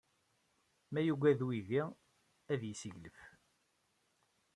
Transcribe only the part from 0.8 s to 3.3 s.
Ma yugad uydi, ad yesseglef.